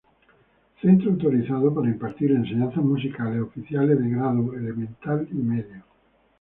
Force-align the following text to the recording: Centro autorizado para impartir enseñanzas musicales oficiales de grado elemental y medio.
Centro 0.81 1.11
autorizado 1.11 1.71
para 1.75 1.87
impartir 1.87 2.31
enseñanzas 2.31 2.83
musicales 2.83 3.39
oficiales 3.43 3.99
de 3.99 4.09
grado 4.09 4.51
elemental 4.55 5.27
y 5.31 5.35
medio. 5.35 5.83